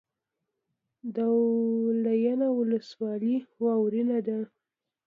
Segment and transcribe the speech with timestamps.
[1.15, 4.39] دولینه ولسوالۍ واورین ده؟